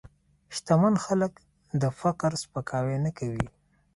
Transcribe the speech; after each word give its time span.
شتمن 0.55 0.95
خلک 1.05 1.31
د 1.81 1.83
فقر 1.99 2.31
سپکاوی 2.43 2.97
نه 3.05 3.11
کوي. 3.17 3.47